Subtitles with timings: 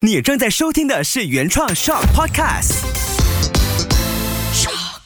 [0.00, 2.84] 你正在收听的是原创 Shock Podcast。
[4.54, 5.00] Shock。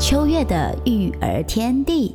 [0.00, 2.14] 秋月的育儿天地。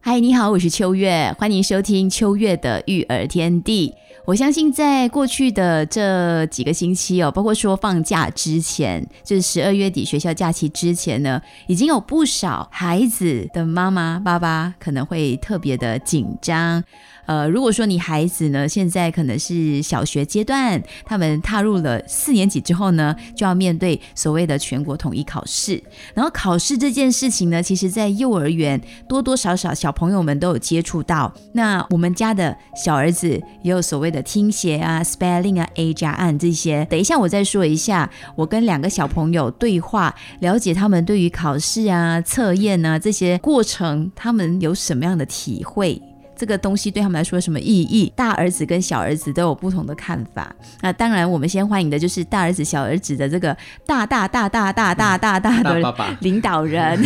[0.00, 3.92] 嗨，你好，我是秋月，欢迎收听秋月的育儿天地。
[4.26, 16.82] 我相信在过去的这几个星期哦，包括说放假之前，就是十二月底学校假期之前呢，已经有不少孩子的妈妈、爸爸可能会特别的紧张。
[17.30, 25.80] 呃，如果说你孩子呢，现在可能是小学阶段，他们踏入了四年级之后呢，就要面对所谓的全国统一考试。
[26.12, 31.32] 然后考试这件事情呢，其实在幼儿园多多少少小朋友们都有接触到。
[31.52, 33.28] 那我们家的小儿子
[33.62, 36.84] 也有所谓的听写啊、spelling 啊、A 加案这些。
[36.90, 46.02] 等一下我再说一下，我跟两个小朋友对话，了解他们对于考试啊、测验啊这些过程，他们有什么样的体会。
[46.40, 48.10] 这个东西对他们来说有什么意义？
[48.16, 50.56] 大儿子跟小儿子都有不同的看法。
[50.80, 56.98] 那当然，我们先欢迎的就是大儿子、小儿子的这个大大大大大大大大的领导人。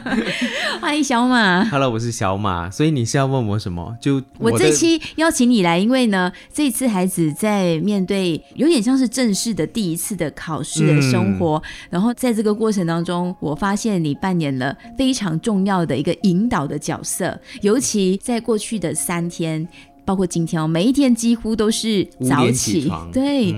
[0.80, 1.62] 欢迎小马。
[1.66, 2.70] Hello，我是小马。
[2.70, 3.94] 所以你是要问我什么？
[4.00, 18.53] 就我这期邀请你来，因为呢，这次孩子在面对有点像是正式的第一次的考试的生活，然后在这个过程当中，我发现你扮演了非常重要的一个引导的角色，尤其在过。
[18.54, 19.66] 过去的三天，
[20.04, 22.88] 包括今天哦，每一天几乎都是早起。
[23.12, 23.52] 对，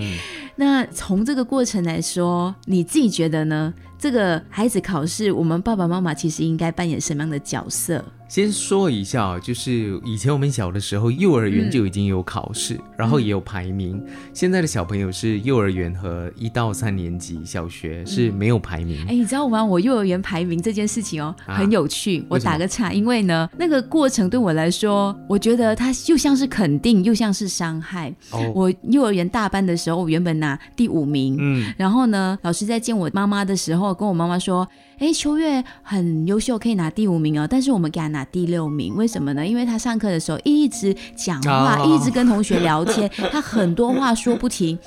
[0.56, 3.74] 那从这个过程来说，你自己觉得呢？
[3.98, 8.02] 这个孩子考试，我们爸爸妈妈其实应该扮演什么样的角色？
[8.28, 14.04] 先说一下，就是以前我们小的时候，幼儿园就已经有考试，然后也有排名。
[14.32, 19.00] 现在的小朋友是幼儿园和一到三年级小学是没有排名。
[19.06, 19.64] 哎，你知道吗？
[19.64, 22.24] 我幼儿园排名这件事情哦，很有趣。
[22.28, 28.12] 我打个岔，因为呢，那个过程对我来说，我觉得它又像是肯定，又像是伤害。
[28.52, 34.66] 我幼儿园大班的时候，我原本拿第五名，嗯，然后呢，老师在见我妈妈的时候，跟我妈妈说。
[34.98, 37.46] 哎，秋月很优秀，可以拿第五名哦。
[37.48, 39.46] 但是我们给他拿第六名，为什么呢？
[39.46, 44.78] 因为他上课的时候一直讲话，一直跟同学聊天，他很多话说不停。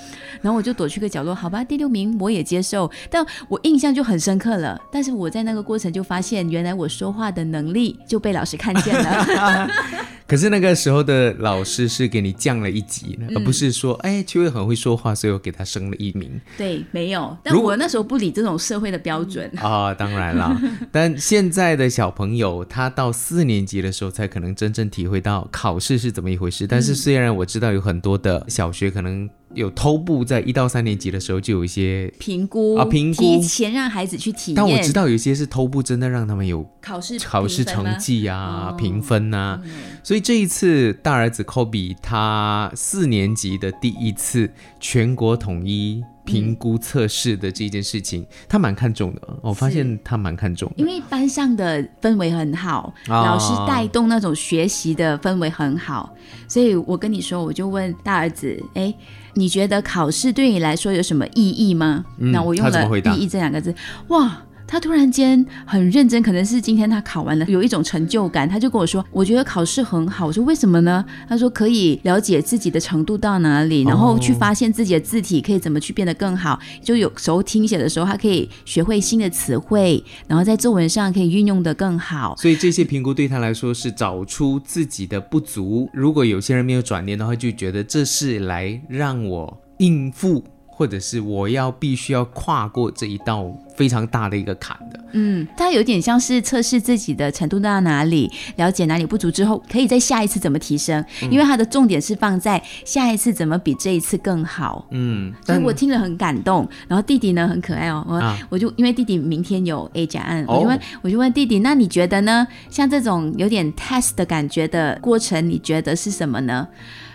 [0.41, 2.89] 然后我就躲去个角落，好吧，第六名我也接受。
[3.09, 4.81] 但我印象就很深刻了。
[4.91, 9.69] 但是我在那个过程就发现，原来我说话的能力就被老师看见了。
[10.25, 16.39] 可是那个时候的老师是给你降了一级，而不是说，哎，秋月很会说话，所以我给他升了一名。
[16.55, 17.35] 对，没有。
[17.43, 19.91] 但我那时候不理这种社会的标准啊。
[19.99, 20.57] 当然了，
[20.91, 26.65] 但现在的小朋友，他到四年级的时候才可能真正体会到考试是怎么一回事。
[26.65, 29.29] 但是虽然我知道有很多的小学可能。
[29.53, 34.55] 有偷步，在一到三年级的时候就有一些评估啊，评估提前让孩子去体验。
[34.55, 39.61] 但我知道有些是偷步，真的让他们有考试考试成绩啊，评分呐。
[40.03, 46.03] 所以这一次大儿子 Kobe 他四年级的第一次全国统一。
[46.25, 49.21] 评估测试的这件事情，他蛮看重的。
[49.41, 56.15] 我发现他蛮看重，因为班上的氛围很好，老师带动那种学习的氛围很好，
[56.47, 58.93] 所以我跟你说，我就问大儿子，哎，
[59.35, 62.05] 你觉得考试对你来说有什么意义吗？
[62.17, 63.73] 那我用了“意义”这两个字，
[64.09, 64.43] 哇。
[64.69, 68.47] 他突然间很认真，可能是今天他考完了，有一种成就感。
[68.47, 76.59] 他就跟我说：“我觉得考试很好。”我说：“为什么呢？”他说：“可以了解自己的程度到哪里，然后去发现自己的字体可以怎么去变得更好。
[76.83, 82.35] 就有时候听写的时候，他可以学会新的词汇，然后在作文上可以运用的更好。
[82.37, 85.89] 所以这些评估对他来说是找出自己的不足。
[85.91, 90.43] 如果有些人没有转念的话，就觉得这是来让我应付。
[90.79, 93.45] 或者是我要必须要跨过这一道
[93.75, 106.65] 非常大的一个坎的，嗯，它有点像是测试自己的程度到哪里，了解哪里不足之后，可以在下一次怎么提升，因为它的重点是放在下一次怎么比这一次更好，嗯，所以我听了很感动。
[106.87, 112.47] 然后弟弟呢很可爱哦，我我就因为弟弟明天有 A 加案，我就问我就问弟弟，那你觉得呢？
[112.69, 116.65] 像这种有点 test 的感觉的过程，你觉得是什么呢？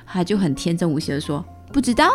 [0.05, 1.43] 他就很天真无邪的说。
[1.75, 2.09] 不知道，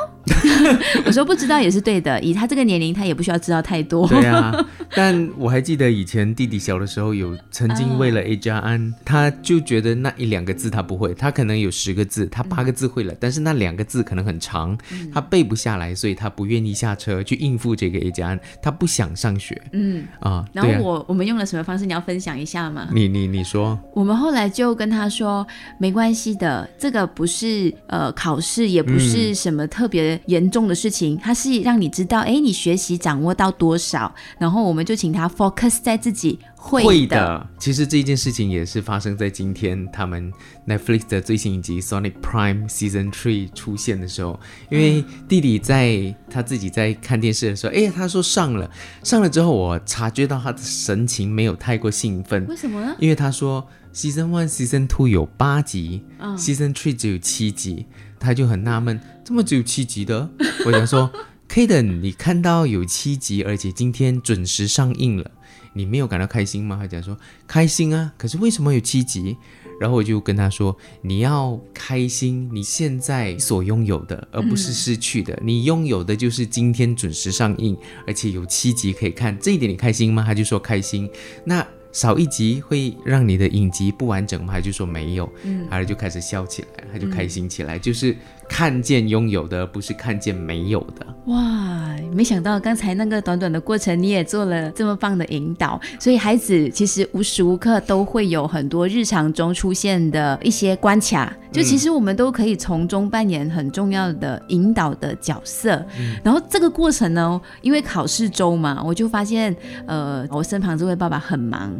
[1.06, 2.18] 我说不知道也是对的。
[2.22, 4.08] 以他这个年龄，他也不需要知道太多。
[4.08, 4.56] 对啊，
[4.96, 14.78] 但我还记得以前弟弟小的时候，有曾经为了 A 加安，他就觉得那一两个字他不会，他可能有十个字，他八个字会了，但是那两个字可能很长，
[15.14, 19.62] 他背不下来，所以他不愿意下车去应付这个 A 加安，他不想上学。
[19.74, 21.86] 嗯啊，然后我我们用了什么方式？
[21.86, 22.88] 你要分享一下吗？
[22.94, 25.46] 你你你说，我们后来就跟他说，
[25.78, 29.50] 没关系的，这个不是呃考试，也不是什。
[29.50, 37.48] 什么特别严重的事情，它是让你知道，哎，你学习掌握到多少，然后我们就请他 focus 在自己会的。
[37.58, 40.32] 其实这件事情也是发生在今天，他们
[40.68, 44.40] Netflix 的最新一集《Sonic Prime Season Three》出现的时候，
[44.70, 48.70] 因为弟弟在他自己在看电视的时候，哎，他说上了，
[49.04, 52.96] 上了之后，我察觉到他的神情没有太过兴奋，为什么呢？
[53.00, 53.68] 因为他说。
[53.92, 56.04] Season One、Season Two 有八集
[56.38, 57.88] ，Season Three 只有七集，
[58.20, 60.30] 他就很纳闷，怎么只有七集的？
[60.64, 61.12] 我想说
[61.50, 65.32] ，Kaden，你看到有七集，而且今天准时上映了，
[65.74, 66.78] 你没有感到开心吗？
[66.80, 67.18] 他讲说
[67.48, 69.36] 开心啊，可是为什么有七集？
[69.82, 75.38] 然后我就跟他说，你要开心你现在所拥有的，而不是失去的。
[75.44, 77.76] 你拥有的就是今天准时上映，
[78.06, 80.24] 而且有七集可以看，这一点你开心吗？
[80.26, 81.10] 他就说开心。
[81.44, 81.66] 那。
[81.92, 84.54] 少一集会让你的影集不完整吗？
[84.54, 88.16] 他就说没有，嗯，然后就开始笑起来，他就开心起来，就是。
[88.50, 91.06] 看见拥有的，不是看见没有的。
[91.28, 95.80] 哇，没想到刚才那个短短的过程，你也做了这么棒的引导。
[96.00, 105.86] 所以孩子其实无时无刻都会有很多日常中出现的一些关卡，就其实我们都可以从中扮演很重要的引导的角色。
[106.24, 109.56] 然后这个过程呢，因为考试周嘛，我就发现，
[109.86, 111.72] 呃，我身旁这位爸爸很忙，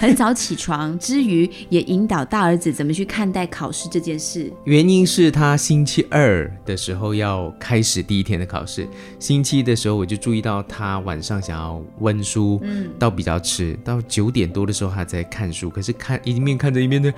[0.00, 4.50] 很早起床之余，也引导大儿子怎么去看待考试这件事。
[4.64, 6.06] 原因是他星期。
[6.12, 8.86] 二的时候要开始第一天的考试，
[9.18, 17.12] 星期一的时候我就注意到他晚上想要温书，嗯，到比较迟，到九点多的时候他在看书，可是看一面看着一面的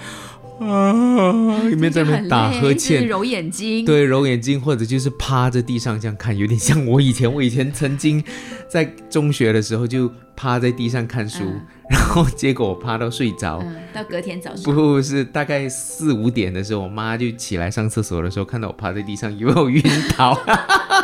[0.61, 8.23] 啊，一面在那打呵欠，揉眼睛，对，揉眼睛，或者就是趴在地上这样看，有点像我以前，我以前曾经
[8.69, 11.45] 在中学的时候就趴在地上看书。
[11.91, 13.63] 然后结果我趴到睡着，
[13.93, 19.83] 到隔天早上不是大概四五点的时候，我妈就起来上厕所的时候，看到我趴在地上，以为我晕
[20.17, 20.35] 倒，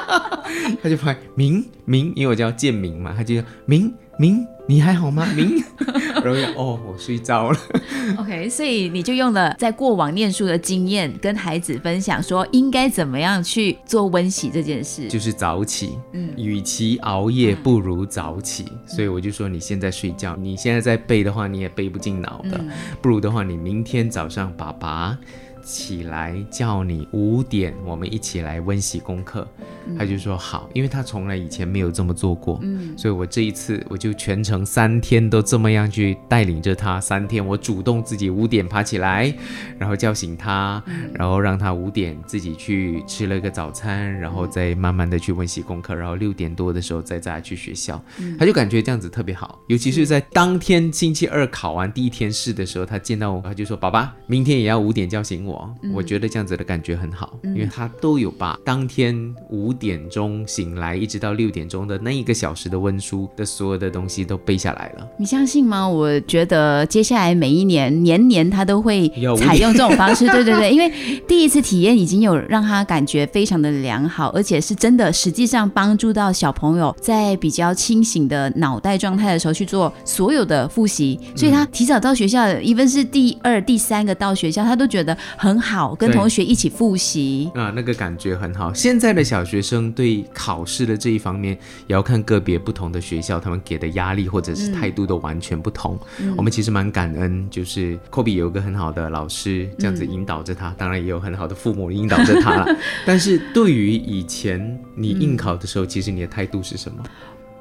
[0.83, 4.47] 她就拍明明，因为我叫建明嘛，她就明明。
[4.67, 5.61] 你还好吗，明？
[6.25, 7.59] 然后哦，我睡着了。
[8.19, 15.99] OK，所以你就用了在过往念书的经验，跟孩子分享说应该怎么样去做温习这件事，就是早起。
[16.13, 18.65] 嗯，与其熬夜，不如早起。
[18.87, 22.61] 所以我就说，你现在睡觉，你现在在背的话，你也背不进脑的。
[23.01, 25.19] 不如的话，你明天早上爸爸。
[25.71, 29.47] 起来叫你五点，我们一起来温习功课。
[29.97, 37.01] 他就说好，因为他从来以前没有这么做过，嗯，所以我这一次我就全程三天都这么样去带领着他。
[37.01, 39.33] 三天我主动自己五点爬起来，
[39.79, 40.83] 然后叫醒他，
[41.15, 48.01] 然后让他五点自己去吃了个早餐，然后再慢慢的去温习功课，然后六点多的时候再再来去学校。
[48.39, 55.60] 他就感觉这样子特别好，尤其是在当天星期二考完第一天试的时候，他见到我，他就说：“爸爸，明天也要五点叫醒我。”
[55.95, 65.09] 我觉得这样子的感觉很好，因为他都有把当天五点钟醒来一直到六点钟的那一个小时的温书的所有的东西都背下来了。
[65.19, 65.89] 你相信吗？
[65.89, 69.09] 我觉得接下来每一年年年他都会
[69.39, 70.27] 采用这种方式。
[70.31, 85.71] 对对对，因为第一次体验已经有让他感觉非常的良好，而且是真的实际上帮助到小朋友在比较清醒的脑袋状态的时候去做所有的复习，所以他提早到学校，even 是第二、第三个到学校，他都觉得很好。
[85.71, 88.75] 好，跟同学一起复习啊，那个感觉很好。
[88.75, 91.57] 现在的小学生对考试的这一方面，
[91.87, 95.97] 也要看个别不同的学校，他们给的压力或者是态度都完全不同。
[96.37, 102.77] 我们其实蛮感恩，就是科比有一个很好的老师，这样子引导着他，当然也有很好的父母引导着他了。
[103.07, 107.03] 但是对于以前你应考的时候，其实你的态度是什么？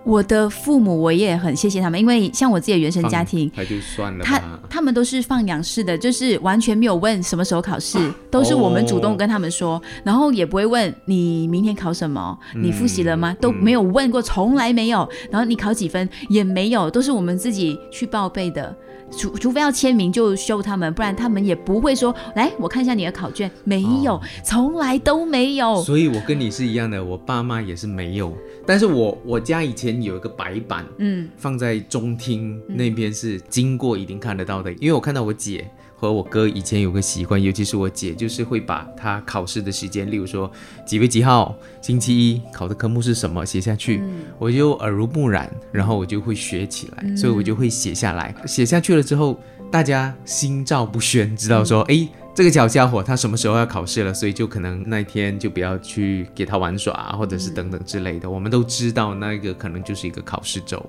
[0.09, 7.99] 我的父母，我也很谢谢他们，因为像我自己的原生家庭，他就算了，他他们都是放养式的，就是完全没有问什么时候考试，
[8.31, 13.35] 都是我们主动跟他们说，然后也不会问你明天考什么，你复习了吗？
[13.39, 15.07] 都没有问过，从来没有。
[15.29, 18.75] 然后你考几分也没有，都是我们自己去报备的。
[19.11, 25.81] 除除非要签名就收他们，不然他们也不会说来我看一下你的考卷，没有，从来都没有。
[25.83, 28.35] 所以我跟你是一样的，我爸妈也是没有。
[28.65, 35.69] 但是我我家以前有一个白板，嗯，放在中厅那边是经过一定看得到的，因为我看到我姐。
[35.99, 40.49] 和我哥以前有个习惯，尤其是我姐，就是会把她考试的时间，例如说
[40.85, 44.01] 几月几号，星期一考的科目是什么写下去，
[44.37, 48.33] 我就耳濡目染，然后我就会学起来，所以我就会写下来。
[48.45, 49.37] 写下去了之后，
[49.69, 58.29] 大家心照不宣，知道说，哎，这个小家伙他什么时候要考试了，所以就可能那一天就不要去给他玩耍，或者是等等之类的。
[58.29, 60.81] 我们都知道那个可能就是一个考试周。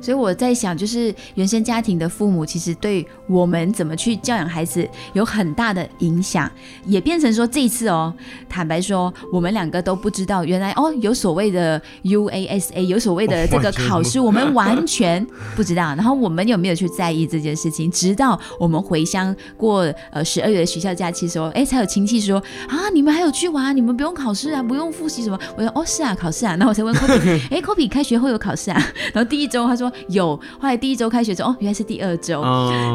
[0.00, 6.48] 所以我在想，就是原生家庭的父母，其实对我们怎么去教养孩子有很大的影响，
[6.84, 8.14] 也变成说这一次哦，
[8.48, 15.26] 坦白说，我们两个都不知道原来哦有所谓的 UASA，有所谓的 这个考试，我们完全
[15.56, 15.82] 不知道。
[15.96, 17.90] 然后我们有没有去在意这件事情？
[17.90, 19.80] 直到我们回乡过
[20.12, 25.38] 呃十二月的学校假期的时候，哎，才有亲戚说啊，你们还有去玩，你们不用考试啊，不用复习什么。
[25.56, 26.56] 我说哦是啊，考试啊。
[26.56, 28.82] 然后我才问 Kobe， 哎，Kobe 开学后有考试啊？
[29.12, 29.90] 然后第一周他说。
[30.08, 32.42] 有，后来第一周开学之后，哦，原来是第二周，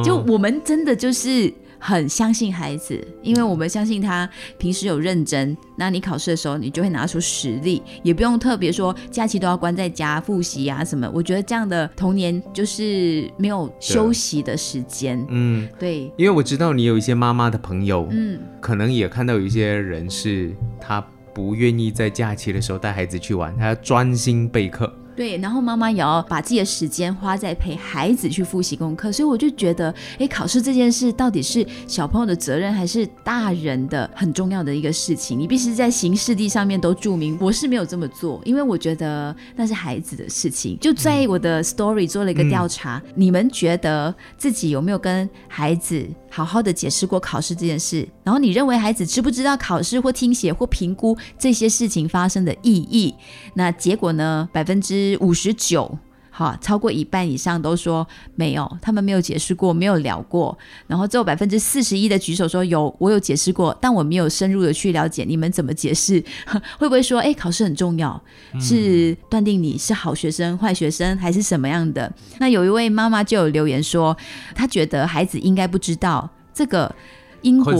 [0.04, 1.52] 就我们真的就是
[1.86, 11.12] 很相信孩子，因为我们相信他平时有认真，那你考试的时候，你就会拿出实力，也不用特别说假期都要关在家复习啊什么。
[11.14, 24.90] 我觉得这样的童年就是没有休息的时间，嗯，对，因为我知道你有一些妈妈的朋友，嗯，可能也看到有一些人是他不愿意在假期的时候带孩子去玩，他要专心备课。
[25.16, 35.40] 对，然后妈妈也要把自己的时间花在陪孩子去复习功课，所以我就觉得，哎，考试这件事到底是小朋友的责任，还是大人的很重要的一个事情？
[35.40, 37.38] 你必须在行事历上面都注明。
[37.40, 40.78] 我是没有这么做，因为我觉得那是孩子的事情。
[40.80, 48.08] 就在我的 story 做了一个调查，你们觉得自己有没有跟孩子好好的解释过考试这件事？
[48.24, 53.14] 然后你认为孩子知不知道考试或听写或评估这些事情发生的意义？
[53.54, 54.50] 那结果呢？
[54.52, 55.98] 百分之五十九，
[56.30, 60.58] 好，超过一半以上都说没有，他们没有解释过，没有聊过。
[60.88, 66.24] 然后只有百分之四十一的举手说有，我有解释过，但我没有深入的去了解你们怎么解释，
[66.80, 68.22] 会不会说，哎，考试很重要，
[68.60, 72.12] 是断定你是好学生、坏学生还是什么样的？
[72.40, 74.18] 那有一位妈妈就有留言说，
[74.56, 76.94] 她觉得孩子应该不知道这个
[77.42, 77.74] 因果，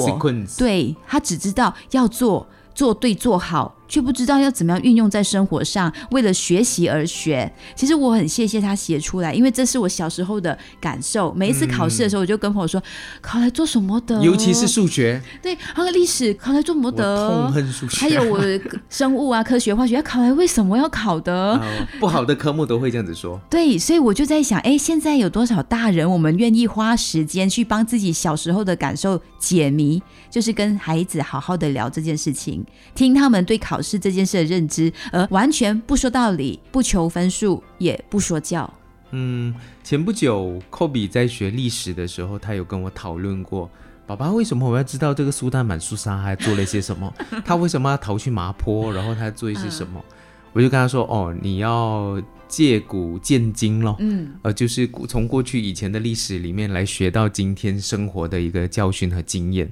[0.58, 2.48] 对他只知道要做。
[2.76, 5.94] 做对做好，却不知道要怎么样运用在生活上。
[6.10, 11.32] 为了学习而学，其实我很谢谢他写出来，因为这是我小时候的感受。
[11.34, 12.82] 每一次考试的时候，我就跟朋友说
[13.22, 17.30] ：“考来做什么的？”尤其是数学，对，还有历史，考来做什么的？
[17.30, 18.00] 痛恨数学。
[18.00, 18.42] 还有我
[18.90, 21.62] 生物啊，科学、化学，考来为什么要考的？
[22.00, 23.40] 不好的科目都会这样子说。
[23.48, 30.02] 对，所以我就在想，哎，现在有多少大人，我们愿意花时间去帮自己小时候的感受解谜？
[30.32, 38.74] 就是跟孩子好好的聊这件事情，听他们对考试这件事的认知，而完全不说道理，不求分数，也不说教。
[39.12, 43.70] 嗯，前不久科比在学历史的时候，他有跟我讨论过，
[44.08, 47.14] 爸爸为什么我要知道这个苏丹满苏沙还做了些什么？
[47.46, 48.92] 他为什么要逃去麻坡？
[48.92, 50.04] 然后他做一些什么？
[50.54, 59.70] 我就跟他说，哦，你要借古鉴今咯，嗯，呃，就是从过去以前的历史里面来学到今天生活的一个教训和经验。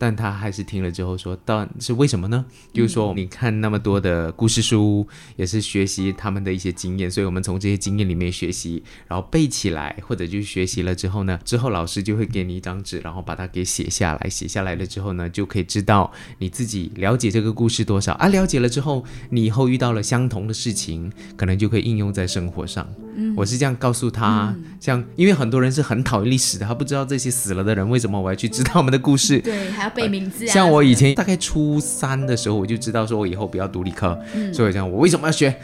[0.00, 2.42] 但他还是听了之后说：“到是为什么呢？
[2.72, 14.30] 就是说，你看那么多的故事书，也是学习他们的一些经验，所以我们从这些经验里面学习，然后背起来，或者就是学习了之后呢，之后老师就会给你一张纸，然后把它给写下来。
[14.30, 18.28] 写下来了之后呢，就可以知道你自己了解这个故事多少啊？
[18.28, 22.88] 了解了之后，你以后遇到了相同的事情，可能就可以应用在生活上。
[23.36, 29.38] 我是这样告诉他，像因为很多人是很讨厌历史的，他不知道这些死了的人为什么我要去知道他们的故事。
[29.40, 29.89] 对，还要。
[29.90, 34.18] 背名字，像我以前大概初三的时候，我就知道说我以后不要读理科，
[34.52, 35.54] 所以这样我为什么要学？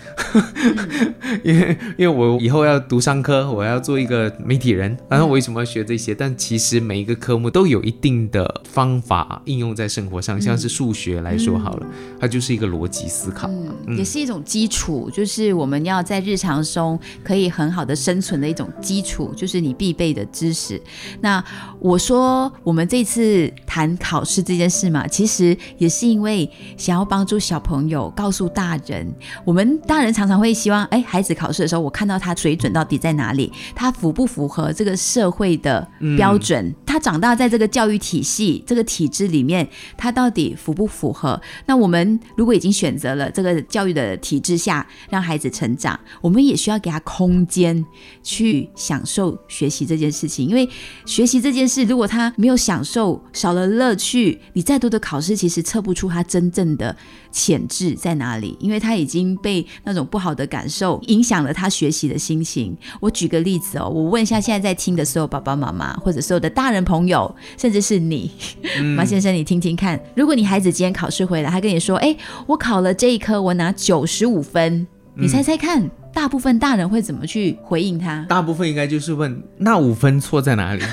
[1.44, 6.14] 因为因为我以后要读商科，我要做一个媒体人，然后我为什么要学这些？
[6.14, 11.86] 但其实每一个科目都有一定的方法应用在生活上，像是数学来说好了，
[12.20, 13.50] 它就是一个逻辑思考，
[13.96, 20.80] 也是一种基础，就是我们要在日常中可以很好的生存的一种基础，就是你必备的知识。
[21.20, 21.42] 那
[21.78, 24.15] 我说我们这次谈考。
[24.16, 29.06] 考试这件事嘛，其实也是因为想要帮助小朋友告诉大人，
[29.44, 41.38] 我们大人常常会希望，哎，孩子考试的时候，我看到他水准到底在哪里，他符不符合这个社会的标准，他长大在这个教育体系、这个体制里面，他到底符不符合？
[41.66, 47.84] 那我们如果已经选择了这个教育的体制下让孩子成长，我们也需要给他空间
[48.22, 50.66] 去享受学习这件事情，因为
[51.04, 54.40] 学习这件事，如果他没有享受，少了乐趣。
[54.54, 56.96] 你再多的考试，其实测不出他真正的
[57.36, 62.74] 潜质在哪里，因为他已经被那种不好的感受影响了他学习的心情。
[62.98, 68.30] 我举个例子哦，我问一下现在在听的所有爸爸妈妈，或者所有的大人朋友，甚至是你，
[68.96, 72.16] 马先生，你听听看，如果你孩子今天考试回来，他跟你说，哎，
[72.46, 74.86] 我考了这一科，我拿九十五分，
[75.18, 78.24] 你猜猜看，大部分大人会怎么去回应他？
[78.28, 80.82] 大部分应该就是问，那五分错在哪里？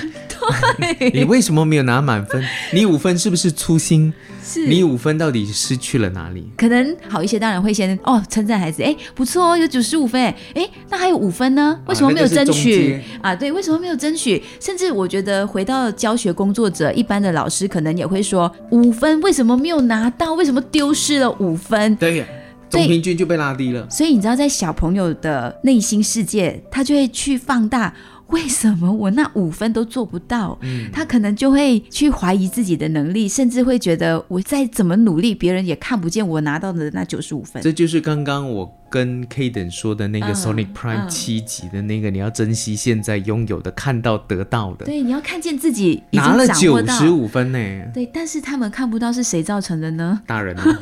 [0.98, 2.42] 对 你为什么没有拿满分？
[2.72, 4.12] 你五分是不是粗心？
[4.42, 6.46] 是你五分到底失去了哪里？
[6.56, 10.22] 可能好一些，当然会先哦称赞孩子，哎不错哦，有九十五分，
[10.54, 13.34] 哎那还有五分呢，为什么没有争取啊？
[13.34, 14.42] 对，为什么没有争取？
[14.60, 20.34] 甚至我觉得回到教学工作者，一般的老师可能也会说，五分为什么没有拿到？
[20.34, 21.94] 为什么丢失了五分？
[21.96, 22.33] 对呀，对
[22.70, 23.88] 总平均就被拉低了。
[23.90, 27.94] 所以你知道，在小朋友的内心世界，他就会去放大。
[28.28, 30.58] 为什么我那五分都做不到？
[30.62, 37.62] 嗯他可能就会去怀疑自己的能力，甚至会觉得我再怎么努力，别人也看不见我拿到的那九十五分。
[37.62, 44.86] 这就是刚刚我跟 Kaden 说的那个嗯 Sonic Prime 嗯七级的那个，你要珍惜现在拥有的，看到得到的。
[44.86, 46.84] 对，你要看见自己已拿了九。
[46.94, 47.58] 十五分呢，
[47.92, 50.20] 对，但是他们看不到是谁造成的呢？
[50.26, 50.78] 大人啊，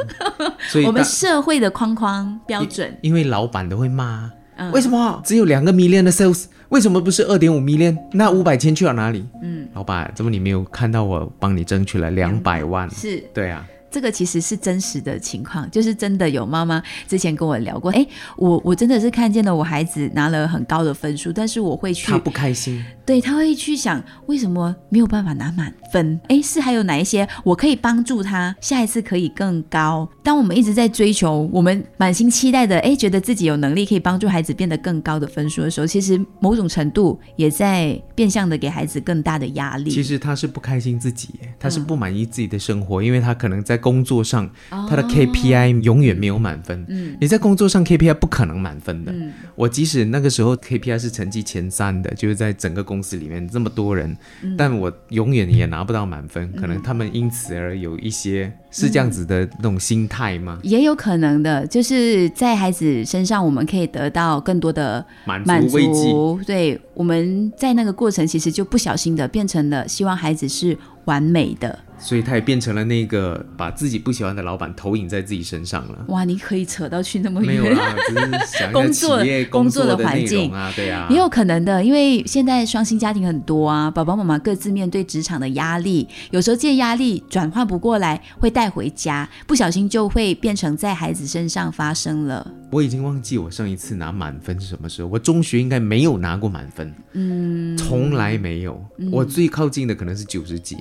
[0.68, 4.70] 所以 我们社会的框框标准，因为老板都会骂，嗯。
[4.72, 7.96] 为什么只有两个 million 的 sales，为什么不是二点五 million？
[8.12, 9.24] 那五百千去了哪里？
[9.42, 12.88] 嗯，老板，怎么你没有看到我帮你争取了两百万？
[12.90, 13.22] 是。
[13.34, 18.06] 对啊，这个其实是真实的情况，就是真的有妈妈之前跟我聊过，哎，
[18.36, 26.20] 我我真的是看见了我孩子拿了很高的分数，但是我会去他不开心，对，他会去想为什么没有办法拿满分？
[26.28, 30.08] 诶，是还有哪一些我可以帮助他下一次可以更高？
[30.22, 39.90] 当我们一直在追求，我们满心期待的，诶，觉得自己有能力可以帮助孩子变得更高的分数的时候，其实某种程度也在变相的给孩子更大的压力。
[39.90, 46.84] 其实他是不开心自己，他是嗯不满意自己的生活，因为他可能在工作上，他的哦 KPI 永远没有满分。
[46.88, 49.12] 嗯你在工作上 KPI 不可能满分的。
[49.12, 56.52] 嗯我即使那个时候 KPI 是成绩前三的，就是在整个公司里面这么多人，嗯但我永远也拿不到满分。
[56.52, 60.58] 可能他们因此而有一些是这样子的那种心态吗？
[60.62, 66.10] 也有可能的，就是在孩子身上，我们可以得到更多的满满足慰藉。
[66.10, 66.40] 足。
[66.46, 71.78] 对，我们在那个过程，其实就不小心的变成了希望孩子是完美的。
[72.02, 76.04] 所以他也变成了那个把自己不喜欢的老板投影在自己身上了。
[76.08, 77.46] 哇，你可以扯到去那么远。
[77.46, 92.50] 没有啦，只是想一 工作工作的环境啊，对啊，也有可能的，因为现在双薪家庭很多啊，爸爸妈妈各自面对职场的压力，有时候这些压力转换不过来，会带回家，不小心就会变成在孩子身上发生了。
[92.70, 95.08] 我已经忘记我上一次拿满分是什么时候。
[95.08, 98.82] 我中学应该没有拿过满分，嗯，从来没有。
[99.12, 100.76] 我最靠近的可能是九十几。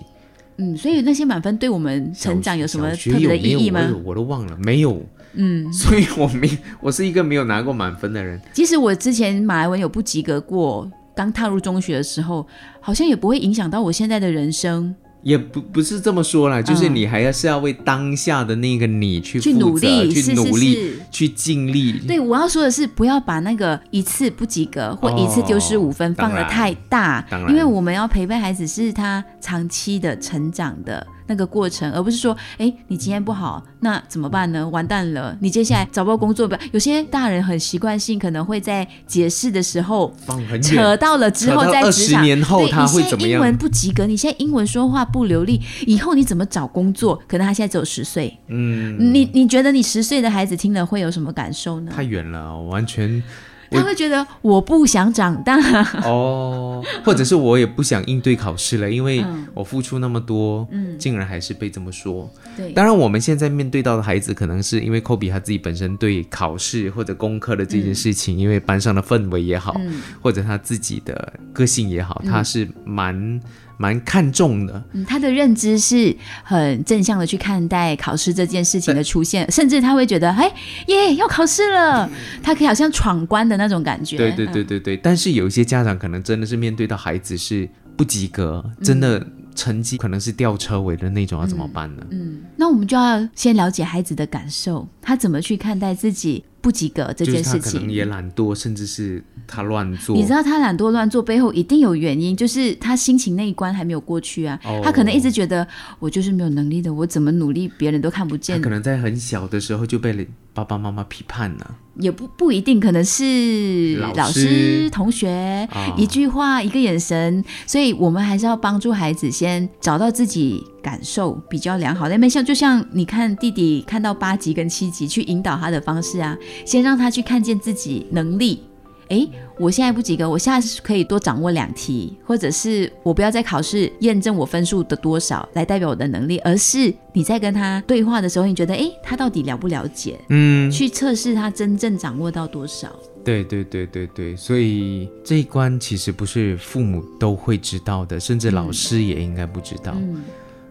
[0.57, 5.01] 嗯，所以那些满分对我们成长有什么特别的意义吗我都忘了，没有。
[5.33, 8.39] 嗯，所以我没，我是一个没有拿过满分的人。
[8.51, 12.45] 即使我之前马来文有不及格过，刚踏入中学的时候，
[12.81, 14.93] 好像也不会影响到我现在的人生。
[15.23, 20.99] 也不不是这么说啦，就是嗯你还要是要为当下的那个你去去努力，去努力，是是。
[21.11, 21.99] 去尽力。
[22.07, 34.67] 对，我要说的是，不要把那个一次不及格或一次丢失五分哦放的太大，因为我们要陪伴孩子是他长期的成长的那个过程，而不是说，哎，你今天不好，那怎么办呢？
[34.67, 36.59] 完蛋了，你接下来找不到工作吧？
[36.73, 40.13] 有些大人很习惯性，可能会在解释的时候。
[40.61, 47.17] 扯到了之后，扯到在职场，年后对他会你现怎么样在英文不及格，你现在英文说话不流利，以后你怎么找工作？
[47.29, 51.91] 可能他现在只有十岁，嗯，你你觉得你十岁的孩子听了会有什么感受呢？
[51.95, 53.23] 太远了，完全
[53.71, 55.57] 他会觉得我不想长大。
[56.03, 59.47] 哦，或者是我也不想应对考试了，因为嗯。
[59.53, 60.97] 我付出那么多，嗯。
[60.97, 62.29] 竟然还是被这么说。
[62.55, 70.01] 对，当然，我们现在面对到的孩子，可能是因为科比他自己本身对考试或者功课的这件事情，因为班上的氛围也好，嗯。
[70.21, 73.39] 或者他自己的个性也好，他是蛮
[73.81, 74.83] 蛮看重的。
[74.93, 80.51] 嗯，他的认知是很正向的去看待考试这件事情的出现，甚至他会觉得，哎
[80.85, 82.07] 耶，要考试了，
[82.43, 84.17] 他可以好像闯关的那种感觉。
[84.17, 87.67] 对对对对对，但是有一些家长可能真的是面对到孩子是
[87.97, 92.05] 不及格，真的成绩可能是吊车尾的那种，要怎么办呢？
[92.11, 97.91] 嗯，那我们就要先了解孩子的感受，他怎么去看待自己不及格这件事就是他可能情。
[97.91, 100.15] 也懒惰，甚至是他乱做。
[100.15, 104.59] 你知道他懒惰乱做背后一定有原因，就是他心情那一关还没有过去啊。
[104.63, 105.67] 哦他可能一直觉得
[105.99, 111.75] 我就是没有能力的，我怎么努力别人都看不他见可，能在很小的时候就被爸爸妈妈批判了。
[111.97, 114.41] 也不不一定，可能是老老师
[114.83, 122.17] 师、同学、啊一句话、一个眼神，所以我们还是要帮助孩子先找到自己感受比较良好的。
[122.17, 128.63] 那像就像你看弟弟看到八级跟七级，去引导他的方式啊，先让他去看见自己能力。
[129.09, 140.17] 诶，我现在不及格，我下次可以多掌握两题，或者是我不要再考试验证我分数的多少来代表我的能力，而是你在跟他对话的时候，你觉得诶，他到底了不了解？
[140.29, 142.89] 嗯，去测试他真正掌握到多少。
[143.21, 149.93] 对对对对对，所以这一关其实不是父母都会知道的，甚至老师也应该不知道。
[149.95, 150.23] 嗯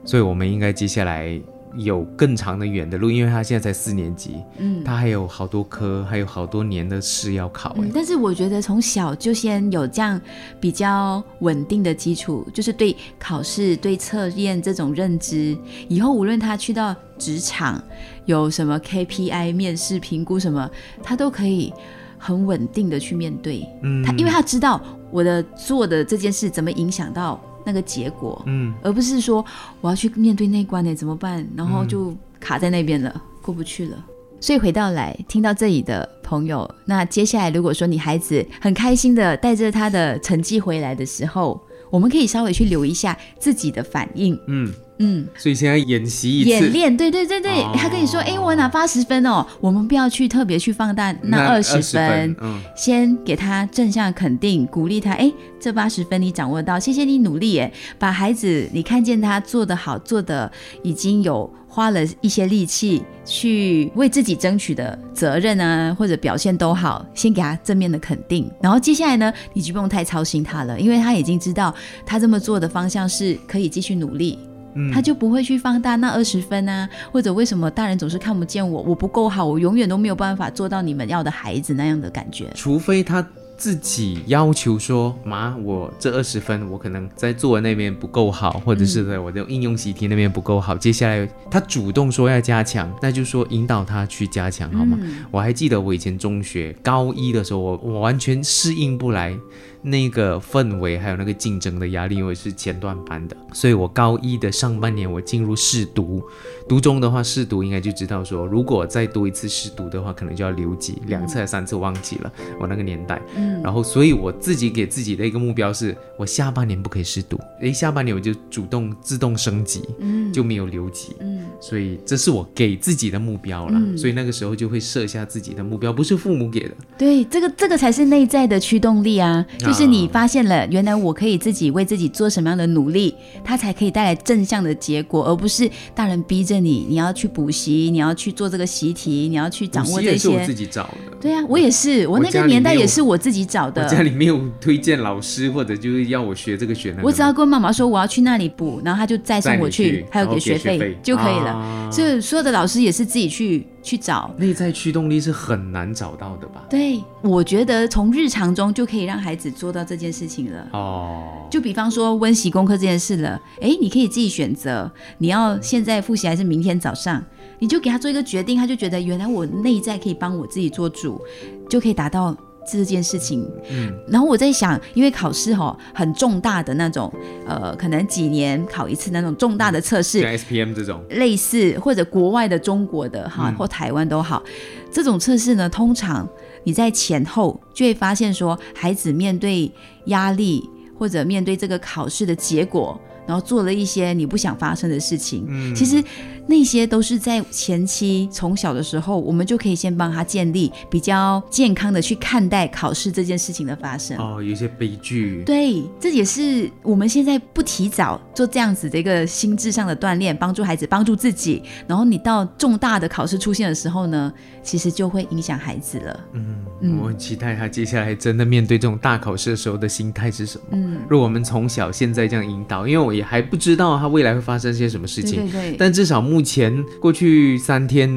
[0.03, 1.39] 所以我们应该接下来
[1.77, 7.77] 有更长的远的路，因为他现在才四年级，嗯他还有好多科，还有好多年的试要考。
[7.95, 10.21] 但是我觉得从小就先有这样
[10.61, 15.57] 比较稳定的基础，就是对考试、对测验这种认知，
[15.89, 17.83] 以后无论他去到职场，
[18.27, 20.69] 有什么 KPI 面试评估什么，
[21.03, 21.73] 他都可以
[22.19, 23.67] 很稳定的去面对。
[23.83, 24.81] 嗯他因为他知道
[25.11, 29.45] 我的做的这件事怎么影响到那个结果，嗯，而不是说
[29.81, 34.05] 我要去面对那关呢怎么办，然后就卡在那边了，过不去了。
[34.41, 55.13] 所以回到来听到这里的朋友，那接下来如果说你孩子很开心的带着他的成绩回来的时候，我们可以稍微去留一下自己的反应，嗯，嗯，所以现在演习一次，演练，对对对对，哦他跟你说，哎，我拿八十分哦，我们不要去特别去放大那二十20分，嗯，先给他正向肯定，鼓励他。
[55.13, 57.59] 哎，这八十分你掌握到，谢谢你努力。
[57.59, 68.51] 哎，把孩子你看见他做得好，做的已经有花了一些力气去为自己争取的责任啊，或者表现都好，先给他正面的肯定。
[68.61, 74.39] 然后接下来呢，你就不用太操心他了，因为他已经知道他这么做的方向是可以继续努力。
[74.75, 82.51] 嗯他就不会去放大那二十分啊，或者为什么大人总是看不见我，我不够好，我永远都没有办法做到你们要的孩子那样的感觉。
[82.55, 94.97] 除非他自己要求说，妈，我这二十分，我可能在作文那边不够好，或者是在我的应用习题那边不够好，接下来他主动说要加强，那就说引导他去加强，好吗？
[95.03, 99.37] 嗯我还记得我以前中学高一的时候，我我完全适应不来
[99.83, 106.23] 那个氛围，还有那个竞争的压力，因为是前段班的，所以我高一的上半年我进入试读，
[106.71, 113.61] 读中的话试读应该就知道说，如果再读一次试读的话，可能就要留级两次还是三次忘记了，我那个年代，嗯。
[113.61, 120.33] 然后所以我自己给自己的一个目标是，我下半年不可以试读，诶，下半年我就主动自动升级，嗯。
[120.33, 121.17] 就没有留级。
[121.19, 121.43] 嗯。
[121.61, 123.99] 所以这是我给自己的目标啦，嗯。
[123.99, 126.75] 所以那个时候就会设下自己的目标，不是父母给的。
[126.97, 129.45] 对，这个这个才是内在的驱动力啊！
[129.59, 140.55] 就是你发现了，原来我可以自己为自己做什么样的努力，它才可以带来正向的结果，而不是大人逼着你，你要去补习，你要去做这个习题，你要去掌握这补习也是我自些。
[140.55, 141.17] 己找的。
[141.21, 143.85] 对啊，我也是，我我那个年代也是我自己找我的。
[143.87, 147.03] 家里没有推荐老师，或者就是要我学这个学那个。
[147.03, 151.51] 我只要跟妈妈说我要去那里补，然后他就再送我去还有给学费就可以了。
[151.51, 154.31] 啊所以所有的老师也是自己去去找。
[154.37, 156.65] 内在驱动力是很难找到的吧？
[156.69, 160.67] 对，我觉得从日常中就可以让孩子做到这件事情了。
[160.73, 167.25] 哦，就比方说温习功课这件事了，诶，你可以自己选择，你要现在复习还是明天早上，
[167.59, 171.21] 你就给他做一个决定，他就觉得原来我内在可以帮我自己做主，
[171.69, 172.37] 就可以达到
[172.79, 173.49] 这件事情。
[173.71, 177.13] 嗯，然后我在想，因为考试哈、很重大的那种，
[177.47, 183.55] 呃，可能几年考一次那种重大的测试，像 SPM 这种，类似或者国外的中国的哈嗯。
[183.57, 184.43] 或台湾都好，
[184.91, 186.29] 这种测试呢，通常
[186.65, 189.71] 你在前后就会发现说，孩子面对
[190.07, 192.99] 压力或者面对这个考试的结果，
[193.31, 195.47] 然后做了一些你不想发生的事情。
[195.49, 196.03] 嗯其实
[196.49, 204.19] 那些都是在前期从小的时候，我们就可以先帮他建立比较健康的去看待考试这件事情的发生。
[204.19, 205.45] 哦，有一些悲剧。
[205.47, 211.63] 对，这也是我们现在不提早做这样子的一个心智上的锻炼，帮助孩子，帮助自己。
[211.87, 216.21] 然后你到重大的考试出现的时候呢，其实就会影响孩子了。
[216.33, 220.65] 嗯，嗯我很期待他接下来真的面对这种大考试的时候的心态是什么。
[220.73, 228.09] 嗯，如果我们从小现在这样引导，因为我也还不知道他未来会发生些什么事情，对对，但至少目前过去三天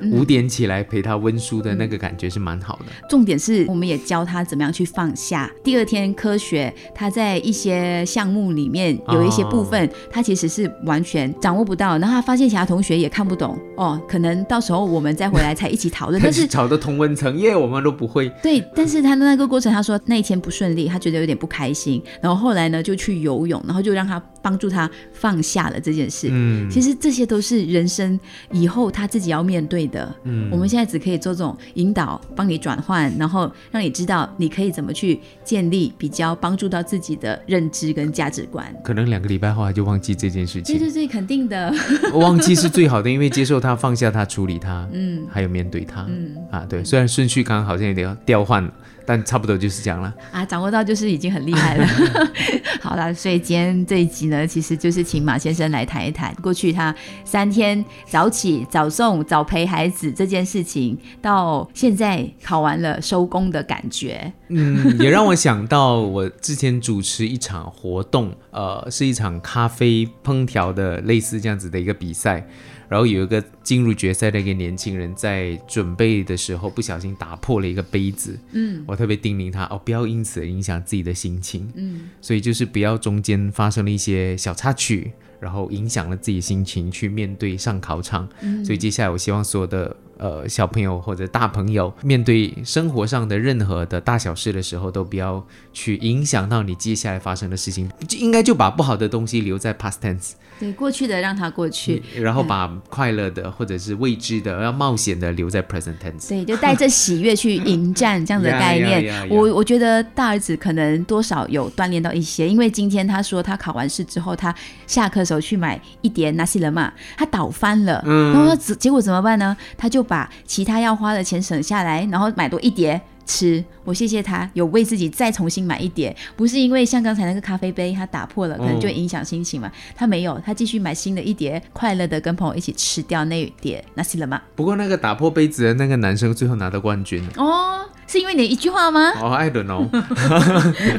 [0.00, 2.86] 嗯五点起来陪他温书的那个感觉是蛮好的。
[3.08, 5.50] 重点是我们也教他怎么样去放下。
[5.62, 16.20] 第二天科学，他在一些项目里面有一些部分，他其实是完全掌握不到，然后他发现其他同学也看不懂哦，可能到时候我们再回来才一起讨论。
[16.20, 18.28] 但 但是是吵得同温层，耶，我们都不会。
[18.42, 26.28] 对，但是他的那个过程，他说那一天不顺利，他觉得有点不开心，然后后来呢就去游泳，然后就让他帮助他放下了这件事。
[26.30, 28.18] 嗯，其实这些都是人生
[28.50, 30.14] 以后他自己要面对的。
[30.24, 38.74] 嗯我们现在只可以做这种引导，帮你转换，然后让你知道你可以怎么去建立比较帮助到自己的认知跟价值观。
[38.82, 40.76] 可能两个礼拜后他就忘记这件事情。
[40.76, 41.72] 对对对，肯定的。
[42.14, 46.06] 忘记是最好的，因为接受他、放下他、处理他， 嗯还有面对他。
[46.08, 48.72] 嗯，啊，对，虽然顺序刚刚好像有点调换了，
[49.08, 50.14] 但差不多就是这样了。
[50.30, 51.86] 啊，掌握到就是已经很厉害了。
[52.82, 56.94] 好了，所以今天这一集呢，其实就是请马先生来谈一谈过去他
[57.24, 64.30] 三天早起、早送、早陪孩子这件事情，到现在考完了收工的感觉。
[64.48, 72.46] 嗯，也让我想到我之前主持一场活动，呃，是一场咖啡烹调的类似这样子的一个比赛。
[72.88, 78.38] 然后有一个进入决赛的一个年轻人，在准备的时候不小心打破了一个杯子。
[78.52, 81.70] 嗯，我特别叮咛他哦，不要因此影响自己的心情。
[81.74, 88.28] 嗯，所以就是不要中间发生了一些小插曲，然后影响了自己心情去面对上考场。
[88.40, 89.96] 嗯，所以接下来我希望所有的。
[90.18, 109.28] 呃，小朋友或者大朋友，面对生活上的任何的大小事的时候，都不要去影响到你接下来发生的事情，应该就把不好的东西留在 past tense，对，过去的让它过去，然后把快乐的或者是未知的、要冒险的留在 present tense，对，就带着喜悦去迎战这样的概念。
[109.30, 114.52] 我我觉得大儿子可能多少有锻炼到一些，因为今天他说他考完试之后，他
[114.88, 119.56] 下课时候去买一碟纳西人嘛，他倒翻了，嗯然后结结果怎么办呢？
[119.76, 120.07] 他就。
[120.08, 123.62] 把其他要花的钱省下来，然后买多一叠吃。
[123.84, 129.70] 我谢谢他有为自己再重新买一碟，不是因为像刚才那个咖啡杯他打破了，可能就影响心情嘛。
[129.94, 133.84] 他没有，他继续买新的一碟，快乐的跟朋友一起吃掉那一碟。
[133.94, 134.40] 那行了吗？
[134.56, 137.84] 不过那个打破杯子的那个男生最后拿到冠军哦。
[138.10, 139.12] 是因为你一句话吗？
[139.20, 139.86] 哦，艾伦哦，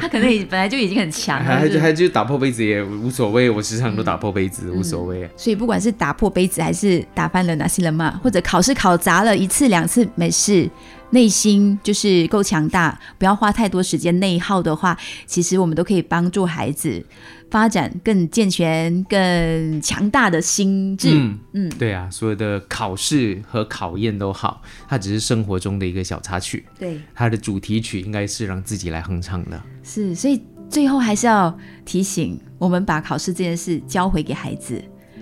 [0.00, 5.28] 他可能也本来就已经很强了，还就还就打破杯子也无所谓，我时常都打破杯子，无所谓。
[5.36, 10.70] 所以不管是打破杯子，还是打翻了哪些人嘛，或者考试考砸了一次两次没事，
[11.10, 14.96] 内心就是够强大，不要花太多时间内耗的话，
[15.26, 17.04] 其实我们都可以帮助孩子。
[17.50, 21.08] 发展更健全、更强大的心智。
[21.12, 26.64] 嗯嗯，对啊，所有的考试和考验都好，它只是生活中的一个小插曲。
[26.78, 29.60] 对，它的主题曲应该是让自己来哼唱的。
[29.82, 34.80] 是，所以最后还是要提醒我们，把考试这件事交回给孩子。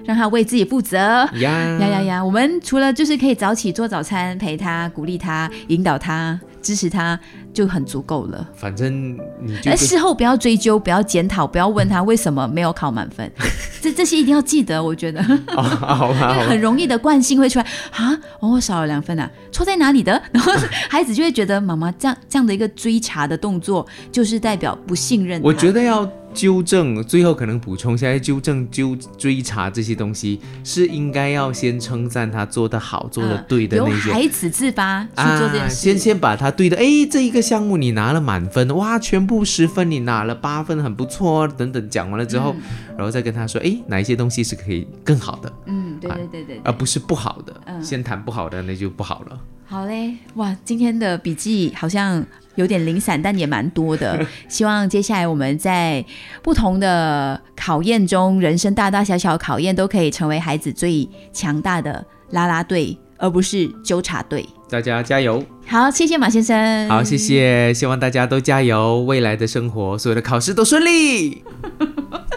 [0.09, 2.25] 让他为自己负责呀呀呀呀！
[2.25, 7.21] 我们除了就是可以早起做早餐，陪他、鼓励他、引导他、支持他，
[7.53, 8.49] 就很足够了。
[8.55, 13.31] 反正你而事后不要追究，不要检讨，不要问他为什么没有考满分。
[13.83, 15.23] 这这些一定要记得，我觉得。
[15.55, 18.19] 好吧， 很容易的惯性会出来啊！
[18.41, 20.23] 哦，少了两分啊，错在哪里的？
[20.33, 20.55] 然后
[20.89, 25.39] 孩子就会觉得妈妈这样这样的一个追查的动作，就是代表不信任。
[25.45, 26.11] 我觉得要。
[26.39, 34.09] 纠正，最后可能补充一下，纠正、纠追查这些东西，是应该要先称赞他做得好、做得对的那些。
[34.09, 35.75] 由孩子自发去做这件事。
[35.75, 42.55] 先先把他对的，哎，这一个项目你拿了满分，哇，全部十分，你拿了八分，很不错，等等，讲完了之后，
[42.97, 45.53] 然后再跟他说，哎，哪一些东西是可以更好的？
[45.67, 47.61] 嗯，对对对对，而不是不好的。
[47.67, 49.41] 嗯，先谈不好的，那就不好了。
[49.67, 52.25] 好嘞，哇，今天的笔记好像。
[52.59, 54.19] 有点零散，但也蛮多的。
[54.49, 56.05] 希望接下来我们在
[56.43, 64.45] 不同的考验中，人生大大小小考验都可以成为孩子最强大的拉拉队，而不是纠察队。
[64.69, 65.43] 大家加油！
[65.67, 66.89] 好，谢谢马先生。
[66.89, 71.45] 好，谢谢，希望大家都加油，未来的生活，所有的考试都顺利。